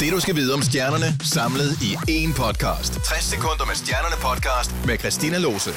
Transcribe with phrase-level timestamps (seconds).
[0.00, 2.92] Det du skal vide om stjernerne, samlet i én podcast.
[2.94, 5.70] 60 sekunder med stjernerne podcast med Christina Lose.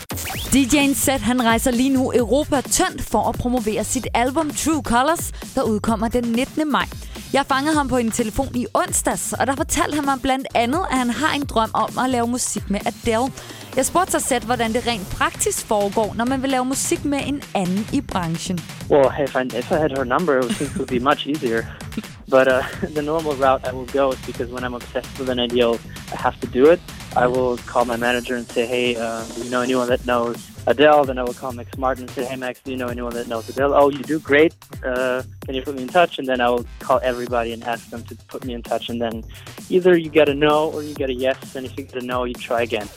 [0.54, 5.32] DJ'en Zed, han rejser lige nu Europa tyndt for at promovere sit album True Colors,
[5.56, 6.72] der udkommer den 19.
[6.72, 6.86] maj.
[7.34, 10.82] Jeg fangede ham på en telefon i onsdags, og der fortalte han mig blandt andet,
[10.92, 13.32] at han har en drøm om at lave musik med Adele.
[13.76, 17.20] Jeg spurgte sig selv, hvordan det rent praktisk foregår, når man vil lave musik med
[17.26, 18.60] en anden i branchen.
[18.90, 21.64] Well, if I, if I had her number, it would be much easier.
[22.28, 25.40] But uh, the normal route I will go is because when I'm obsessed with an
[25.40, 26.80] idea, I have to do it.
[27.16, 30.38] I will call my manager and say, hey, uh, do you know anyone that knows
[30.68, 31.06] Adele?
[31.06, 33.28] Then I will call Max Martin and say, hey, Max, do you know anyone that
[33.28, 33.74] knows Adele?
[33.74, 34.20] Oh, you do?
[34.20, 34.54] Great.
[34.84, 36.20] Uh, can you put me in touch?
[36.20, 38.90] And then I will call everybody and ask them to put me in touch.
[38.90, 39.24] And then
[39.70, 41.56] either you get a no or you get a yes.
[41.56, 42.88] And if you get a no, you try again.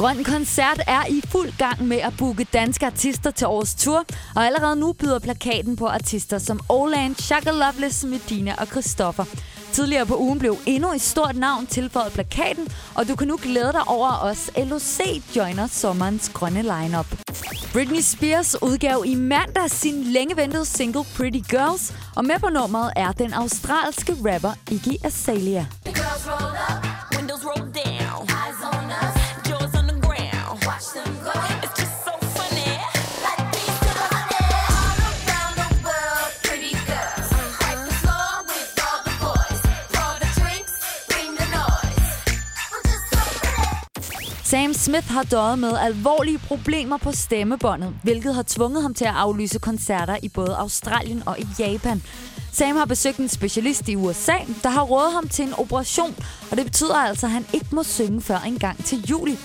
[0.00, 4.04] Grøn Koncert er i fuld gang med at booke danske artister til årets tour,
[4.34, 9.24] og allerede nu byder plakaten på artister som Oland, Shaka Loveless, Medina og Christoffer.
[9.72, 13.72] Tidligere på ugen blev endnu et stort navn tilføjet plakaten, og du kan nu glæde
[13.72, 15.00] dig over os LOC
[15.36, 17.06] joiner sommerens grønne lineup.
[17.72, 22.92] Britney Spears udgav i mandag sin længe ventede single Pretty Girls, og med på nummeret
[22.96, 25.64] er den australske rapper Iggy Azalea.
[25.84, 26.89] Girls roll up,
[44.50, 49.14] Sam Smith har døjet med alvorlige problemer på stemmebåndet, hvilket har tvunget ham til at
[49.14, 52.02] aflyse koncerter i både Australien og i Japan.
[52.52, 56.14] Sam har besøgt en specialist i USA, der har rådet ham til en operation,
[56.50, 59.38] og det betyder altså, at han ikke må synge før en gang til juli.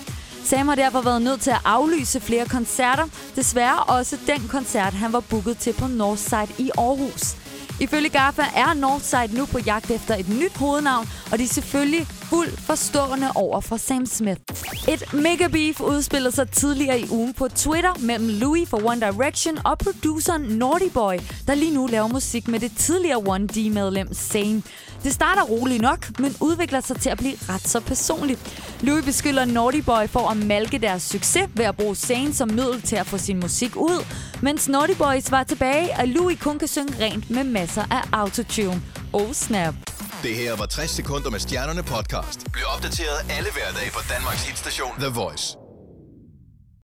[0.44, 3.04] Sam har derfor været nødt til at aflyse flere koncerter,
[3.36, 7.36] desværre også den koncert, han var booket til på Northside i Aarhus.
[7.80, 12.06] Ifølge GAFA er Northside nu på jagt efter et nyt hovednavn, og de er selvfølgelig
[12.06, 14.40] fuldt forstående over for Sam Smith.
[14.88, 19.58] Et mega beef udspillede sig tidligere i ugen på Twitter mellem Louis for One Direction
[19.64, 21.14] og produceren Naughty Boy,
[21.46, 24.60] der lige nu laver musik med det tidligere 1D-medlem Zayn.
[25.02, 28.62] Det starter roligt nok, men udvikler sig til at blive ret så personligt.
[28.80, 32.82] Louis beskylder Naughty Boy for at malke deres succes ved at bruge Zayn som middel
[32.82, 34.04] til at få sin musik ud,
[34.42, 38.82] mens Naughty Boy svarer tilbage, at Louis kun kan synge rent med masser af autotune.
[39.12, 39.95] Oh snap.
[40.22, 42.52] Det her var 60 sekunder med stjernerne podcast.
[42.52, 45.65] Bliv opdateret alle hverdage på Danmarks hitstation The Voice.